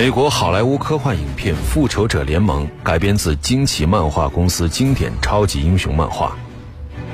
[0.00, 6.34] 美国好莱坞科幻影片《复仇者联盟》改编自惊奇漫画公司经典超级英雄漫画。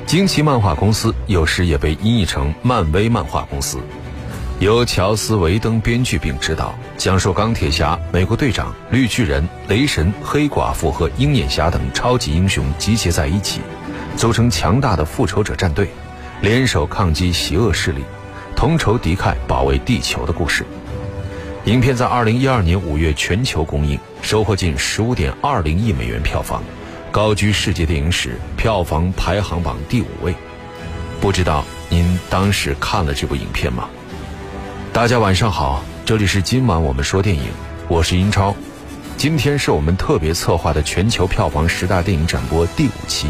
[0.07, 3.81] 惊奇漫画公司有时也被音译成漫威漫画公司，
[4.61, 13.61] 由乔斯·维登编剧并执导，讲述钢铁侠、美国队长、绿巨人、雷神、黑寡妇和鹰眼侠等超级英雄集结在一起，
[14.17, 15.89] 组成强大的复仇者战队，
[16.41, 18.05] 联手抗击邪恶势力，
[18.55, 20.65] 同仇敌忾，保卫地球的故事。
[21.67, 26.63] 影片在二零一二年五月全球公映，收获近十五点二零亿美元票房，
[27.11, 30.33] 高居世界电影史票房排行榜第五位。
[31.21, 33.89] 不知道您当时看了这部影片吗？
[34.93, 37.43] 大家晚上好，这里是今晚我们说电影，
[37.89, 38.55] 我是英超。
[39.17, 43.27] 今天是我们特别策划的全球票房十大电影展播第五期，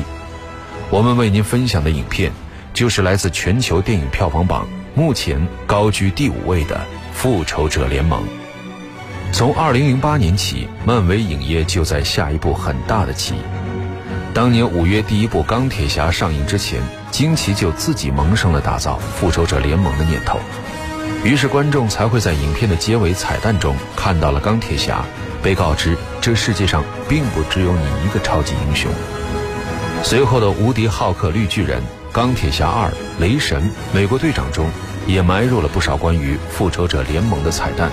[0.90, 2.30] 我们为您分享的影片
[2.74, 6.78] 就是来自全球电影票房榜目前高居第五位的。
[7.16, 8.22] 复仇者联盟。
[9.32, 13.34] 从二零零八年起，漫威影业就在下一部很大的棋。
[14.34, 16.78] 当年五月第一部钢铁侠上映之前，
[17.10, 20.38] 惊奇就自己萌生了打造复仇者联盟的念头，
[21.24, 25.02] 于是观众才会在影片的结尾彩蛋中看到了钢铁侠，
[25.42, 28.90] 被告知这世界上并不只有你一个超级英雄。
[30.02, 34.68] 随后的无敌浩克、绿巨人、钢铁侠二、雷神、美国队长中。
[35.06, 37.90] 也埋入了不少关于复仇者联盟的彩蛋，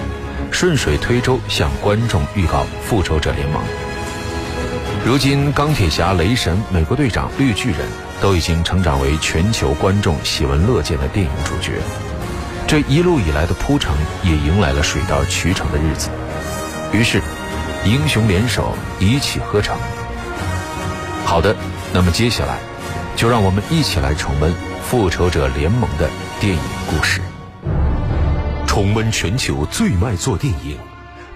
[0.52, 3.62] 顺水推舟向观众预告复仇者联盟。
[5.06, 7.80] 如今，钢铁侠、雷神、美国队长、绿巨人
[8.22, 11.74] 都已经成长为全球观众喜闻乐见的电影主角，
[12.66, 13.92] 这一路以来的铺陈
[14.24, 16.10] 也迎来了水到渠成的日子。
[16.94, 17.22] 于是，
[17.86, 19.78] 英雄联手，一气呵成。
[21.26, 21.56] 好的，
[21.92, 22.58] 那么接下来，
[23.16, 24.54] 就让我们一起来重温
[24.84, 26.10] 复仇者联盟的。
[26.44, 27.22] 电影故事，
[28.68, 30.78] 重温全球最卖座电影，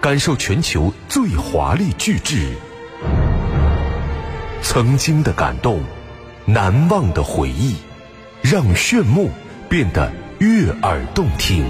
[0.01, 2.57] 感受全球最华丽巨制，
[4.61, 5.81] 曾经的感动，
[6.43, 7.77] 难忘的回忆，
[8.41, 9.31] 让炫目
[9.69, 11.63] 变得悦耳动听。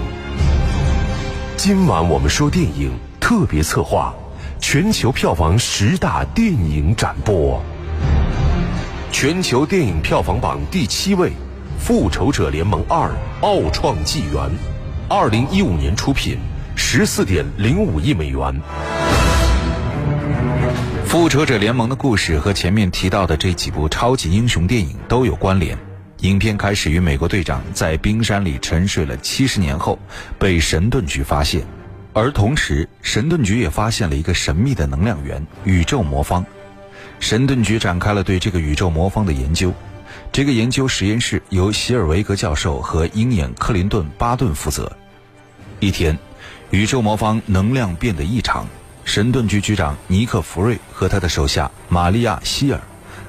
[1.56, 4.12] 今晚我们说电影特别策划，
[4.58, 7.62] 全球票房十大电影展播，
[9.12, 11.30] 全球电影票房榜第七位。
[11.78, 14.34] 《复仇者联盟二：奥创纪元》，
[15.08, 16.36] 二零一五年出品，
[16.76, 18.38] 十四点零五亿美元。
[21.06, 25.78] 《复仇者联盟》的故事和前面提到的这几部超级英雄电影都有关联。
[26.18, 29.98] 影片开始于美国队长在冰山里沉睡了七十年后，
[30.38, 31.64] 被神盾局发现，
[32.12, 36.44] 而同时神盾局也发现了一个神秘的能量源——宇宙魔方。
[37.18, 39.72] 神盾局展开了对这个宇宙魔方的研究。
[40.32, 44.90] 这个研究实验室由席尔维格教授和鹰眼克林顿·巴顿负责。
[45.80, 46.18] 一天，
[46.70, 48.66] 宇宙魔方能量变得异常，
[49.04, 52.80] 神盾局局长尼克·弗瑞和他的手下玛利亚·希尔、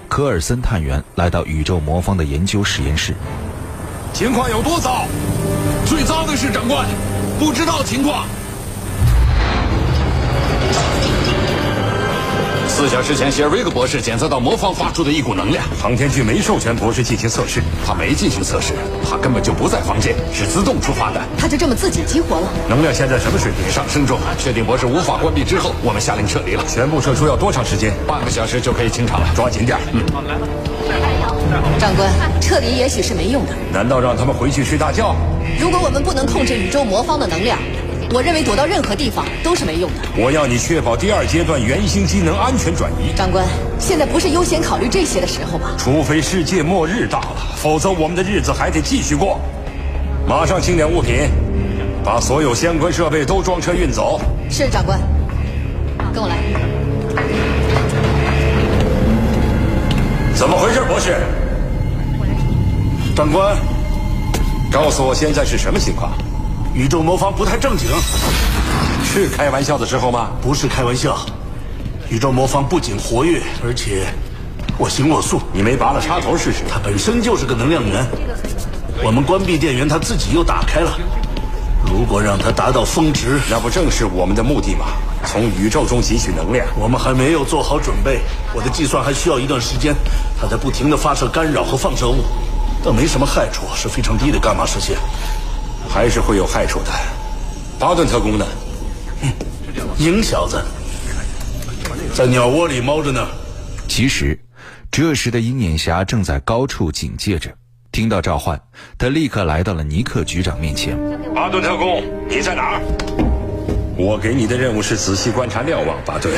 [0.08, 3.14] 科尔森探员来到宇宙魔方的研究实验室。
[4.12, 5.06] 情况有多糟？
[5.86, 6.88] 最糟的是长官，
[7.40, 8.26] 不知道情况。
[12.80, 15.62] 四小时前，希尔维格博士检测到魔方发出的一股能量。
[15.78, 18.72] 航天局没授权博士进行测试，他没进行测试，
[19.04, 21.20] 他根本就不在房间，是自动出发的。
[21.38, 22.48] 他就这么自己激活了？
[22.70, 23.70] 能量现在什么水平？
[23.70, 24.18] 上升中。
[24.38, 26.64] 确定博士无法关闭之后，我们下令撤离了。
[26.70, 27.92] 全部撤出要多长时间？
[28.08, 29.78] 半个小时就可以清场了，抓紧点。
[29.92, 30.00] 嗯。
[30.14, 30.48] 好来了
[31.78, 33.54] 长官，撤离也许是没用的。
[33.74, 35.18] 难道让他们回去睡大觉？
[35.60, 37.60] 如果我们不能控制宇宙魔方的能量？
[38.12, 39.98] 我认为躲到任何地方都是没用的。
[40.18, 43.16] 我要你确保第二阶段原型机能安全转移。
[43.16, 43.46] 长官，
[43.78, 45.76] 现在不是优先考虑这些的时候吧？
[45.78, 49.40] 除非世界末日到了，否则我们的日子还得继续过。
[50.28, 51.30] 马上清点物品，
[52.04, 54.20] 把所有相关设备都装车运走。
[54.50, 55.00] 是长官，
[56.12, 56.38] 跟我来。
[60.34, 61.16] 怎么回事，博士？
[63.16, 63.56] 长官，
[64.72, 66.12] 告诉我现在是什么情况？
[66.74, 67.88] 宇宙魔方不太正经，
[69.04, 70.30] 是开玩笑的时候吗？
[70.40, 71.18] 不是开玩笑，
[72.10, 74.06] 宇宙魔方不仅活跃，而且
[74.78, 75.42] 我行我素。
[75.52, 76.60] 你没拔了插头试试？
[76.70, 78.06] 它本身就是个能量源，
[79.04, 80.98] 我们关闭电源，它自己又打开了。
[81.86, 84.86] 如果让它达到峰值，那不正是我们的目的吗？
[85.26, 88.22] 从宇宙中汲取能量，我们还没有做好准备。
[88.54, 89.96] 我的计算还需要一段时间，
[90.40, 92.24] 它在不停的发射干扰和放射物，
[92.86, 94.96] 但没什么害处，是非常低的伽马射线。
[96.00, 96.92] 还是会有害处的。
[97.78, 98.46] 巴顿特工呢？
[99.98, 100.64] 鹰小子
[102.16, 103.28] 在鸟窝里猫着呢。
[103.86, 104.40] 其实，
[104.90, 107.54] 这时的鹰眼侠正在高处警戒着。
[107.92, 108.58] 听到召唤，
[108.98, 110.98] 他立刻来到了尼克局长面前。
[111.36, 112.82] 巴顿特工，你在哪儿？
[113.98, 116.34] 我给你的任务是仔细观察瞭望，巴顿。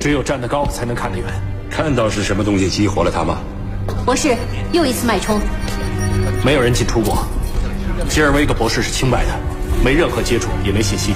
[0.00, 1.26] 只有站得高才能看得远。
[1.70, 3.38] 看到是什么东西激活了他吗？
[4.04, 4.34] 博士，
[4.72, 5.40] 又一次脉冲。
[6.44, 7.24] 没有人进出过。
[8.08, 9.32] 吉尔维格博士是清白的，
[9.84, 11.14] 没任何接触，也没信息。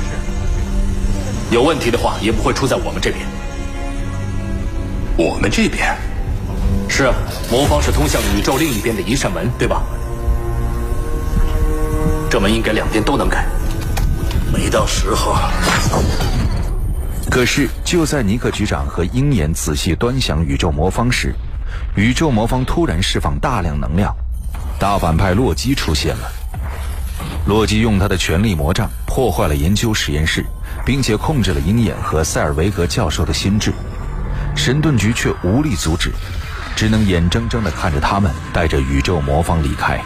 [1.51, 3.27] 有问题的话，也不会出在我们这边。
[5.17, 5.95] 我们这边？
[6.89, 7.15] 是啊，
[7.51, 9.83] 魔方是通向宇宙另一边的一扇门，对吧？
[12.31, 13.45] 这门应该两边都能开。
[14.53, 15.37] 没到时候。
[17.31, 21.35] 可是，就在尼克局长和鹰眼仔细端详宇宙魔方时，
[21.97, 24.15] 宇宙魔方突然释放大量能量，
[24.79, 26.31] 大反派洛基出现了。
[27.47, 30.45] 洛基用他的权力魔杖破坏了研究实验室，
[30.85, 33.73] 并且控制了鹰眼和塞尔维格教授的心智，
[34.55, 36.13] 神盾局却无力阻止，
[36.77, 40.01] 只能眼睁睁地看着他们带着宇宙魔方离开。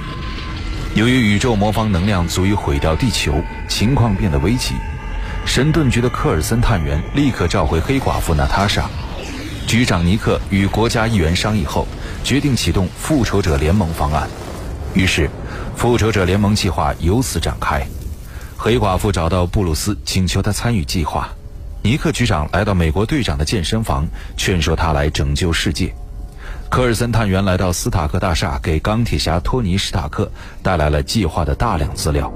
[0.94, 3.34] 由于宇宙魔方能量足以毁掉地球，
[3.68, 4.74] 情况变得危急。
[5.44, 8.88] 神盾局的科尔森探员立刻召回黑寡妇娜塔莎，
[9.66, 11.86] 局长尼克与国家议员商议后，
[12.24, 14.26] 决定启动复仇者联盟方案。
[14.94, 15.30] 于是，
[15.76, 17.86] 复仇者联盟计划由此展开。
[18.56, 21.28] 黑寡妇找到布鲁斯，请求他参与计划。
[21.82, 24.04] 尼克局长来到美国队长的健身房，
[24.36, 25.94] 劝说他来拯救世界。
[26.70, 30.28] 科尔森探员来到斯塔克大厦，给钢铁侠托尼·史塔克
[30.62, 32.32] 带来了计划的大量资料。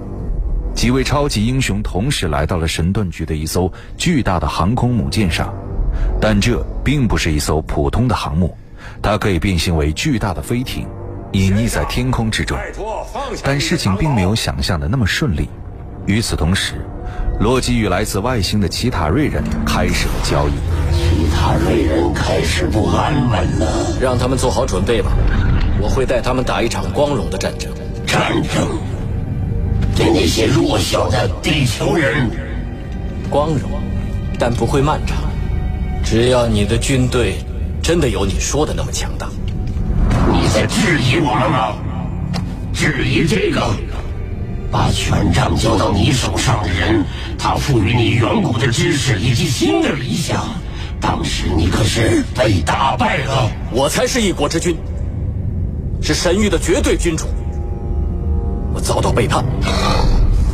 [0.74, 5.52] 几位超级英雄同时来到了神盾局的一艘巨大的航空母舰上，
[6.20, 8.56] 但这并不是一艘普通的航母，
[9.02, 10.86] 它可以变形为巨大的飞艇，
[11.32, 12.58] 隐匿在天空之中。
[13.42, 15.48] 但事情并没有想象的那么顺利。
[16.06, 16.74] 与此同时，
[17.40, 20.52] 洛基与来自外星的奇塔瑞人开始了交易。
[20.92, 25.12] 奇塔瑞人开始不安稳了，让他们做好准备吧，
[25.80, 27.70] 我会带他们打一场光荣的战争。
[28.06, 28.66] 战争。
[29.94, 32.30] 对那些弱小的地球人，
[33.28, 33.70] 光荣，
[34.38, 35.18] 但不会漫长。
[36.02, 37.34] 只要你的军队
[37.82, 39.39] 真的有你说的那么强大，你
[40.52, 41.74] 在质疑我们吗？
[42.74, 43.74] 质疑这个？
[44.70, 47.04] 把权杖交到你手上的人，
[47.38, 50.44] 他赋予你远古的知识以及新的理想。
[51.00, 53.50] 当时你可是被打败了。
[53.72, 54.76] 我才是一国之君，
[56.02, 57.26] 是神域的绝对君主。
[58.74, 59.44] 我遭到背叛，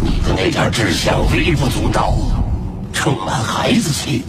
[0.02, 2.14] 你的那点志向微不足道，
[2.92, 4.25] 充满孩子气。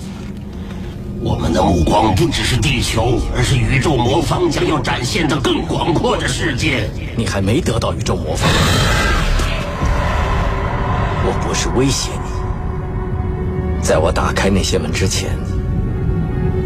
[1.22, 6.90] 我们的目光不只是地球，而是宇宙魔方将要展现的更广阔的世界。
[7.16, 8.50] 你还没得到宇宙魔方，
[11.26, 15.30] 我不是威胁你，在我打开那些门之前，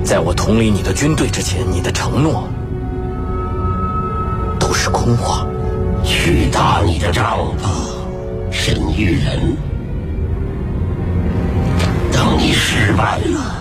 [0.04, 2.48] 在我统领你的军队之前，你的承诺
[4.60, 5.46] 都是空话。
[6.04, 7.70] 去打你的仗吧，
[8.50, 9.56] 神域人！
[12.12, 13.61] 等你失败了，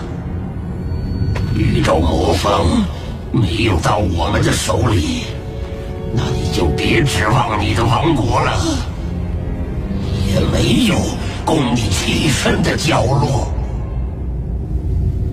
[1.55, 2.65] 宇宙魔方
[3.31, 5.23] 没有到我们的手里，
[6.13, 8.53] 那你就别指望你的王国了，
[10.27, 10.95] 也没有
[11.45, 13.51] 供你栖身的角落。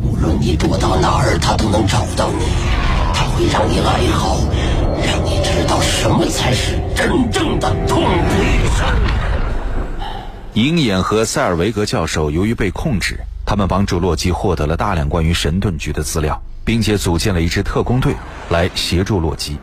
[0.02, 2.44] 无论你躲到哪儿，他都能找到你，
[3.14, 4.38] 他会让你哀嚎。
[5.06, 8.08] 让你知道什么才是真正的痛苦
[8.42, 8.88] 与伤。
[10.54, 13.16] 鹰眼和塞尔维格教授由于被控制，
[13.48, 18.14] 他们帮助洛基获得了大量关于神盾局的资料，并且组建了一支特工队
[18.50, 19.56] 来协助洛基。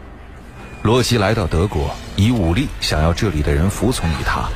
[0.82, 4.50] 洛基来到德国，以武力想要这里的人服从于他，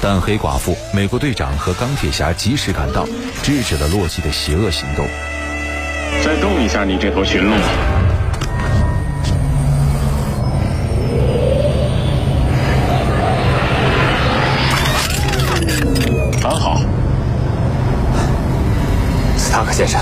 [0.00, 3.04] 但黑寡妇、美国队长和钢铁侠及时赶到，
[3.42, 5.06] 制止了洛基的邪恶行动。
[6.24, 7.54] 再动一下你这头驯鹿！
[19.72, 19.98] 先生，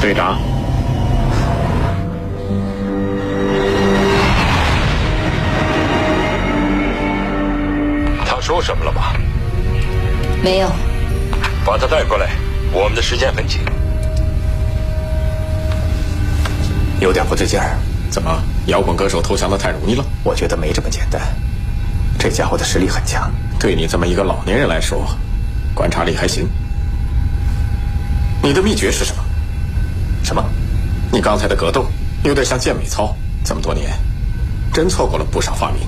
[0.00, 0.40] 队长，
[8.24, 9.12] 他说什么了吗？
[10.42, 10.68] 没有。
[11.66, 12.30] 把他带过来，
[12.72, 13.60] 我们的时间很紧。
[16.98, 17.76] 有点不对劲儿，
[18.10, 20.04] 怎么摇滚歌手投降的太容易了？
[20.24, 21.20] 我觉得没这么简单，
[22.18, 23.30] 这家伙的实力很强。
[23.58, 25.06] 对你这么一个老年人来说，
[25.74, 26.48] 观察力还行。
[28.42, 29.22] 你的秘诀是什么？
[30.22, 30.44] 什么？
[31.12, 31.86] 你刚才的格斗
[32.24, 33.14] 有点像健美操。
[33.44, 33.90] 这么多年，
[34.72, 35.80] 真错过了不少发明。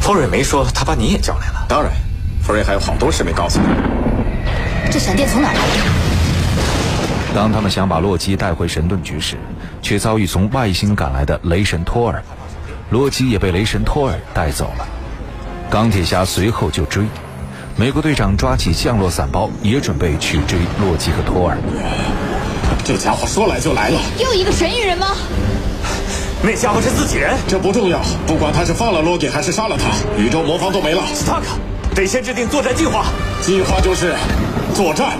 [0.00, 1.66] 风瑞没说他把你也叫来了。
[1.68, 1.90] 当然，
[2.42, 3.66] 福瑞还有好多事没告诉你。
[4.90, 5.60] 这闪电从哪来的？
[7.34, 9.36] 当他们想把洛基带回神盾局时，
[9.82, 12.22] 却遭遇从外星赶来的雷神托尔，
[12.90, 14.86] 洛基也被雷神托尔带走了。
[15.68, 17.04] 钢铁侠随后就追，
[17.78, 21.58] 美国队长抓起降落伞包，也准备去追洛基和托尔。
[22.82, 25.08] 这家伙说来就来了，又一个神域人吗？
[26.42, 31.02] 那家伙是自己人，这不重要，不管他是放了洛基还是杀了他，宇宙魔方都没了。
[31.12, 31.48] 斯塔克，
[31.94, 33.04] 得先制定作战计划。
[33.42, 34.14] 计划就是
[34.74, 35.18] 作战。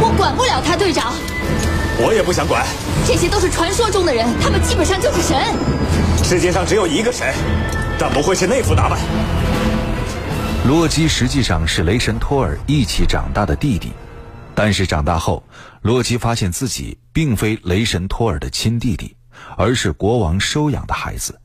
[0.00, 1.14] 我管不了他，队长。
[2.02, 2.66] 我也不想管。
[3.06, 5.38] 这些都是传说中的人，他们基本上就是神。
[6.30, 7.34] 世界上只有一个神，
[7.98, 8.96] 但不会是那副打扮。
[10.64, 13.90] 洛基实际上是雷神托尔一起长大的弟弟，
[14.54, 15.42] 但是长大后，
[15.82, 19.16] 洛基发现自己并非雷神托尔的亲弟弟，
[19.56, 21.40] 而是国王收养的孩子。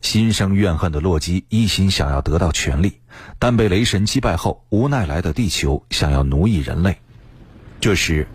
[0.00, 3.00] 心生怨恨的洛基一心想要得到权力，
[3.38, 6.96] 但被雷神击败后，无奈来到地球，想要奴役人类。
[7.82, 8.26] 这时，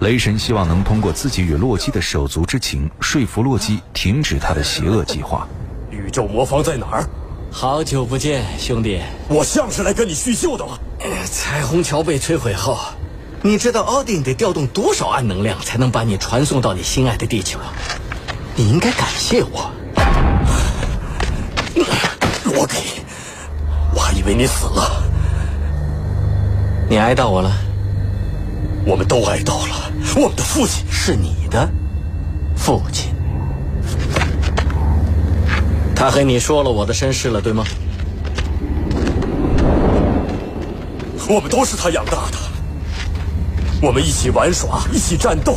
[0.00, 5.46] 雷神希望能通过自己与洛基的手足之情，说服洛基停止他的邪恶计划。
[5.90, 7.08] 宇宙魔方在哪儿？
[7.50, 9.00] 好久不见，兄弟！
[9.28, 10.76] 我像是来跟你叙旧的吗？
[11.30, 12.76] 彩虹桥被摧毁后，
[13.42, 17.60] 你知道奥丁得调动多少暗能量才能把你传送到你心爱的地球？
[18.56, 19.70] 你应该感谢我。
[22.44, 22.76] 罗基，
[23.94, 25.02] 我还以为你死了。
[26.90, 27.52] 你挨到我了。
[28.86, 29.92] 我们都爱到了。
[30.16, 31.68] 我们的父亲是你的
[32.56, 33.14] 父亲，
[35.94, 37.64] 他和你说了我的身世了，对吗？
[41.28, 42.38] 我们都是他养大的，
[43.80, 45.56] 我们一起玩耍，一起战斗。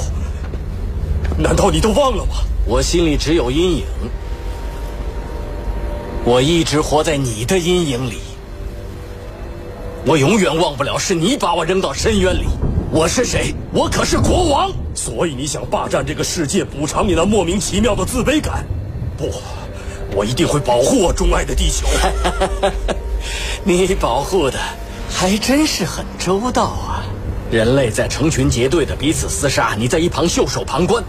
[1.38, 2.36] 难道你都忘了吗？
[2.65, 3.86] 我心里只有阴影，
[6.24, 8.19] 我一直活在你的阴影里。
[10.05, 12.48] 我永远忘不了是你把我扔到深渊里。
[12.89, 13.53] 我是谁？
[13.74, 14.72] 我可是国王。
[14.96, 18.65] 所以你想霸占这个世界，补偿你那莫名其妙的自卑感？
[19.17, 19.29] 不，
[20.15, 21.86] 我一定会保护我钟爱的地球。
[23.63, 24.58] 你保护的
[25.10, 27.03] 还真是很周到啊！
[27.51, 31.03] 人类在成群结队的彼此厮杀，你在一旁袖手旁观。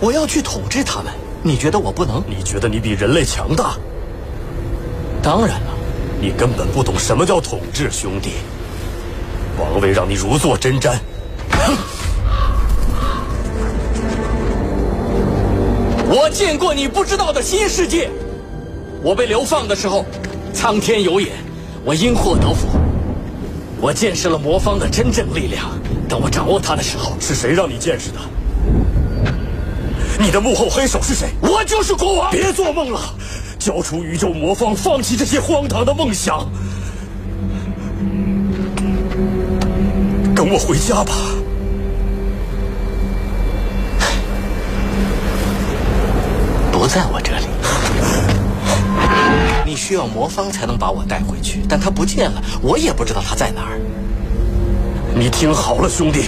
[0.00, 2.22] 我要去统治他们，你觉得我不能？
[2.26, 3.76] 你觉得你比人类强大？
[5.22, 5.74] 当然了，
[6.20, 8.30] 你根本不懂什么叫统治，兄弟。
[9.58, 10.96] 王位让你如坐针毡。
[16.08, 18.08] 我见过你不知道的新世界。
[19.02, 20.04] 我被流放的时候，
[20.52, 21.32] 苍天有眼，
[21.84, 22.66] 我因祸得福。
[23.80, 25.70] 我见识了魔方的真正力量。
[26.08, 28.18] 等我掌握它的时候，是谁让你见识的？
[30.18, 31.28] 你的幕后黑手是谁？
[31.40, 32.30] 我就是国王。
[32.32, 33.00] 别做梦了，
[33.58, 36.50] 交出宇宙魔方，放弃这些荒唐的梦想，
[40.34, 41.12] 跟我回家吧。
[49.88, 53.80] 需要魔方才能把我带回去，但他不见了，我也不知道他在哪儿。
[55.14, 56.24] 你听好了，兄弟。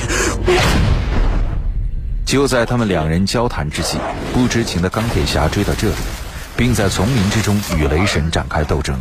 [2.25, 3.99] 就在他们两人交谈之际，
[4.33, 5.97] 不知情的钢铁侠追到这里，
[6.57, 8.99] 并在丛林之中与雷神展开斗争。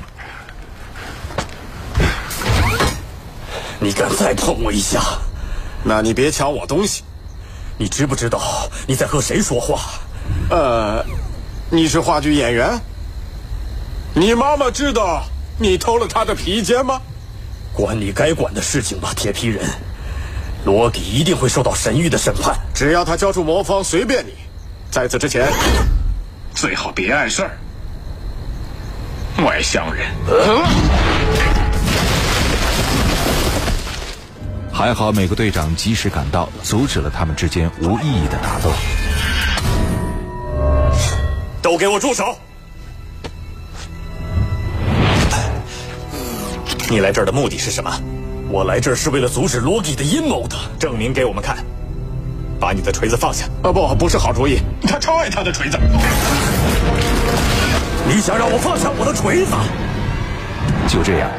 [3.80, 5.00] 你敢再碰我一下，
[5.86, 7.06] 那你别抢我东西。
[7.78, 8.42] 你知不知道
[8.86, 9.80] 你在和谁说话？
[10.50, 11.02] 呃。
[11.72, 12.78] 你是话剧演员？
[14.20, 15.24] 你妈妈知道
[15.58, 17.00] 你偷了她的披肩吗？
[17.74, 19.64] 管你该管的事情吧，铁皮人。
[20.66, 24.34] 罗迪一定会受到神域的审判，只要他交出魔方，随便你。
[24.92, 25.50] 在此之前，
[26.54, 27.58] 最好别碍事儿。
[29.46, 30.06] 外乡人。
[34.70, 38.70] 还好，美国队长及时赶到，阻止了他们之间无意义的打斗。
[41.62, 42.38] 都给我住手！
[46.90, 47.92] 你来这儿的目的是什么？
[48.50, 51.64] 我来这儿是为了阻止罗吉的阴谋的，证明给我们看。
[52.60, 53.46] 把你的锤子放下！
[53.62, 54.58] 啊，不，不是好主意。
[54.82, 55.78] 他超爱他的锤子。
[58.08, 59.54] 你想让我放下我的锤子？
[60.92, 61.30] 就这样，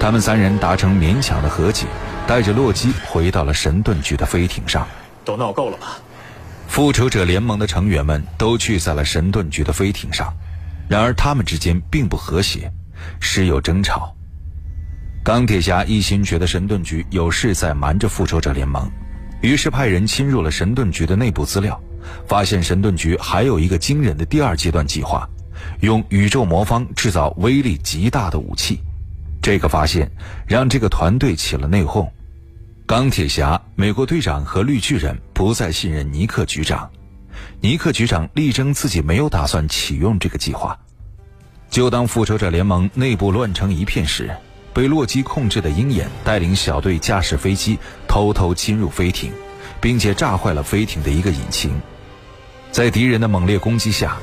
[0.00, 1.84] 他们三人达成勉强的和解，
[2.26, 4.88] 带着洛基回到了神盾局的飞艇上。
[5.22, 5.98] 都闹够了吧？
[6.66, 10.32] 复仇者联盟的成员们都聚在了神盾局的飞艇上，
[10.88, 12.72] 然而他们之间并不和谐，
[13.20, 14.14] 时有争吵。
[15.24, 18.90] 钢铁侠一心觉得神盾局有事在瞒着复仇者联盟，
[19.40, 21.80] 于是派人侵入了神盾局的内部资料，
[22.28, 25.26] 发现神盾局还有一个惊人的第二阶段计划，
[25.80, 28.82] 用宇宙魔方制造威力极大的武器。
[29.40, 30.10] 这个发现
[30.46, 32.06] 让这个团队起了内讧。
[32.84, 36.90] 钢铁侠、美国队长和绿巨人不再信任尼克局长，
[37.62, 40.78] 尼克局长力争自己没有打算启用这个计划。
[41.70, 44.30] 就当复仇者联盟内部乱成一片时，
[44.74, 47.78] 被洛基控制的鹰眼带领小队驾驶飞机
[48.08, 49.32] 偷偷侵入飞艇，
[49.80, 51.80] 并且炸坏了飞艇的一个引擎。
[52.72, 54.16] 在敌人的猛烈攻击下，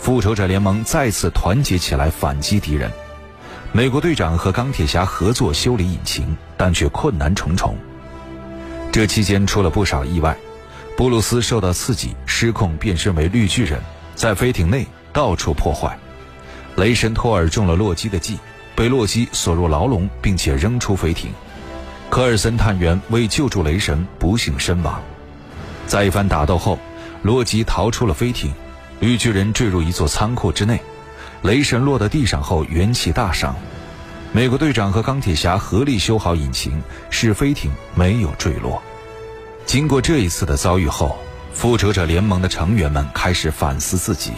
[0.00, 2.90] 复仇者联盟再次团结起来反击敌人。
[3.70, 7.76] 美国队长和钢铁侠合作修理引擎，但却困难重重。
[8.90, 10.34] 这期间出了不少意外，
[10.96, 13.78] 布鲁斯受到刺激，失控变身为绿巨人，
[14.14, 15.98] 在飞艇内到处破坏。
[16.76, 18.38] 雷神托尔中了洛基的计，
[18.78, 21.32] 被洛基锁入牢笼，并且扔出飞艇。
[22.08, 25.02] 科尔森探员为救助雷神，不幸身亡。
[25.88, 26.78] 在一番打斗后，
[27.22, 28.52] 洛基逃出了飞艇，
[29.00, 30.80] 绿巨人坠入一座仓库之内，
[31.42, 33.52] 雷神落到地上后元气大伤。
[34.30, 36.80] 美国队长和钢铁侠合力修好引擎，
[37.10, 38.80] 使飞艇没有坠落。
[39.66, 41.18] 经过这一次的遭遇后，
[41.52, 44.34] 复仇者联盟的成员们开始反思自己。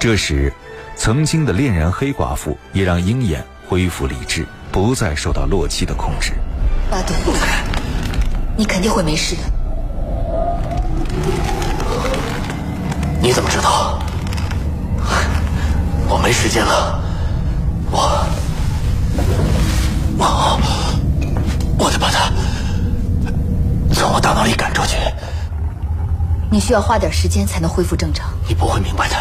[0.00, 0.52] 这时，
[0.96, 6.32] 曾经的恋人黑寡妇也让鹰眼恢复理智，不再受到洛基的控制。
[6.90, 7.16] 巴顿，
[8.56, 9.42] 你肯定会没事的。
[13.22, 14.02] 你怎么知道？
[16.08, 17.00] 我没时间了，
[17.92, 18.26] 我
[20.18, 20.60] 我
[21.78, 22.32] 我得把他
[23.94, 24.96] 从我大脑里赶出去。
[26.50, 28.30] 你需要花点时间才能恢复正常。
[28.48, 29.14] 你不会明白的。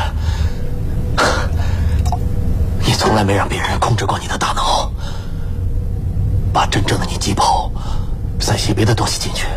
[3.10, 4.92] 你从来没让别人控制过你的大脑，
[6.54, 7.72] 把真正的你击跑，
[8.40, 9.48] 塞些别的东西进去。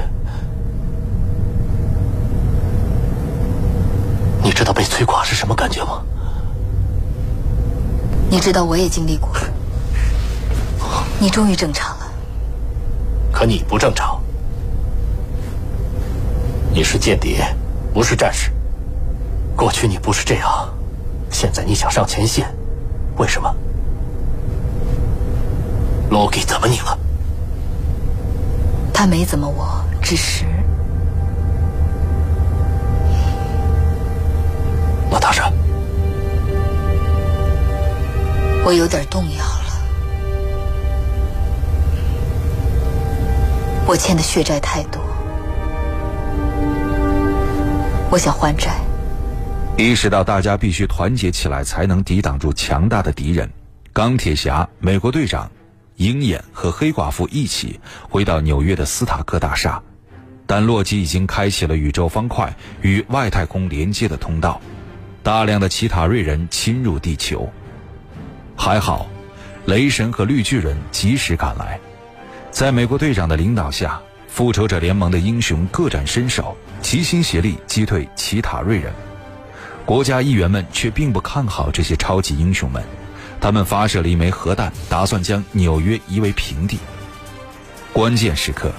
[4.42, 6.02] 你知道被摧垮是什么感觉吗？
[8.30, 9.28] 你知道我也经历过。
[11.20, 12.10] 你终于正常了。
[13.30, 14.18] 可你不正常。
[16.72, 17.54] 你是间谍，
[17.92, 18.50] 不是战士。
[19.54, 20.66] 过去你不是这样，
[21.30, 22.50] 现在你想上前线，
[23.18, 23.54] 为什么
[26.10, 26.98] ？Loki 怎么你了？
[28.92, 30.44] 他没怎么我，只是……
[35.10, 35.52] 娜塔莎，
[38.64, 39.72] 我有点动摇了。
[43.86, 45.02] 我欠的血债太多，
[48.10, 48.70] 我想还债。
[49.82, 53.50] 意识到大家必须团结起来才能抵挡住强大的敌人，
[53.92, 55.50] 钢铁侠、美国队长、
[55.96, 59.82] 鹰眼和黑寡妇一起回到纽约的斯塔克大厦，
[60.46, 64.60] 但洛基已经开启了宇宙方块与外太空连接的通道，
[65.22, 67.52] 大量的奇塔瑞人侵入地球。
[68.56, 69.08] 还好，
[69.66, 71.80] 雷神和绿巨人及时赶来，
[72.52, 78.92] 在美国队长的领导下，复仇者联盟的英雄各展身手，齐心协力击退奇塔瑞人。
[79.84, 82.82] 国家议员们却并不看好这些超级英雄们，
[83.40, 86.78] 他们发射了一枚核弹，打算将纽约夷为平地。
[87.92, 88.72] 关键时刻，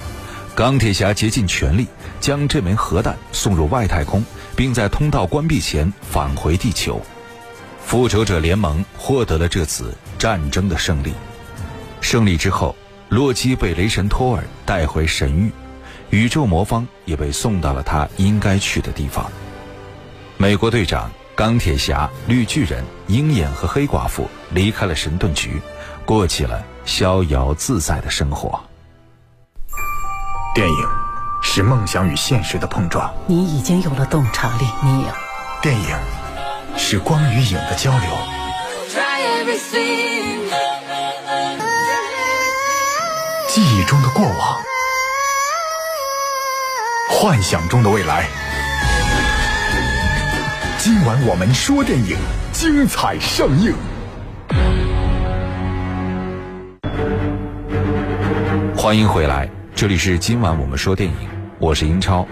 [0.54, 1.86] 钢铁侠竭尽全力
[2.20, 4.24] 将这枚核弹送入外太空，
[4.56, 7.00] 并在通道关闭前返回地球。
[7.84, 11.12] 复仇者联盟获得了这次战争的胜利。
[12.00, 12.74] 胜利之后，
[13.10, 15.52] 洛基被雷神托尔带回神域，
[16.08, 19.30] 宇宙魔方也被送到了他应该去的地方。
[20.36, 25.62] 美国队长、钢铁侠、绿巨人、鹰眼和黑寡妇离开了神盾局，
[26.04, 28.60] 过起了逍遥自在的生活。
[30.54, 30.88] 电影
[31.40, 33.12] 是梦想与现实的碰撞。
[33.26, 35.08] 你已经有了洞察力，你有。
[35.62, 35.96] 电影
[36.76, 38.10] 是光与影的交流。
[43.48, 44.60] 记忆中的过往，
[47.08, 48.28] 幻想中的未来。
[50.84, 52.14] 今晚我们说电影，
[52.52, 53.72] 精彩上映。
[58.76, 61.16] 欢迎回来，这里是今晚我们说电影，
[61.58, 62.28] 我是英超。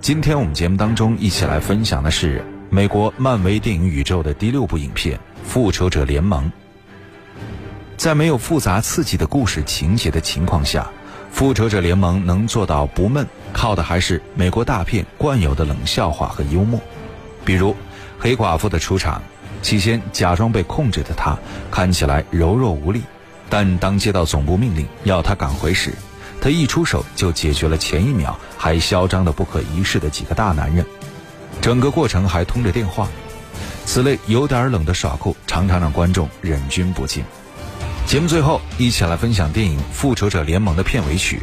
[0.00, 6.44] 今天我们节目当中一起来分享的是美国漫威电影宇宙的第六部影片《复仇者联盟》。
[7.96, 10.82] 在没有复杂刺激的故事情节的情况下，
[11.32, 16.80] 《复仇者联盟》能做到不闷，靠的还是美国大片惯有的冷笑话和幽默。
[17.44, 17.76] 比如，
[18.18, 19.22] 黑寡妇的出场，
[19.62, 21.36] 起先假装被控制的她
[21.70, 23.02] 看起来柔弱无力，
[23.48, 25.92] 但当接到总部命令要她赶回时，
[26.40, 30.84] 她一出手就解决了前一秒还嚣张的不可一世的几个大男人，
[31.60, 33.08] 整个过程还通着电话。
[33.86, 37.24] 此类有点冷的耍酷，常常让观众忍俊不禁。
[38.06, 41.40] 节目最后，一起来分享电影《复仇者联盟》的片尾曲，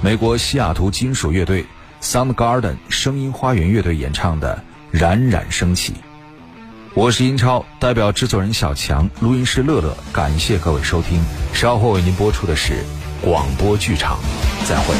[0.00, 1.64] 美国西雅图金属乐队
[2.00, 4.62] Soundgarden 声音花园乐队演唱的。
[4.94, 5.92] 冉冉升起。
[6.94, 11.20] 我是英超，代表制作人小强，录音师乐乐，感谢各位收听。
[11.52, 12.84] 稍后为您播出的是
[13.20, 14.20] 广播剧场，
[14.64, 14.94] 再会。